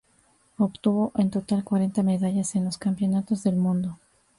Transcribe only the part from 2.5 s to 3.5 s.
en los campeonatos